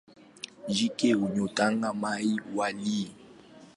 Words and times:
Jike 0.75 1.09
huyataga 1.17 1.89
mayai 1.93 2.35
mawili. 2.55 3.15